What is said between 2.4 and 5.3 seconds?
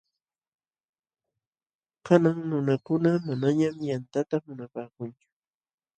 nunakuna manañam yantata munapaakunchu.